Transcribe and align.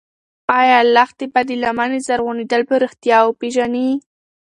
ایا 0.59 0.79
لښتې 0.95 1.25
به 1.33 1.41
د 1.49 1.51
لمنې 1.63 1.99
زرغونېدل 2.07 2.61
په 2.69 2.75
رښتیا 2.83 3.17
وپېژني؟ 3.23 3.89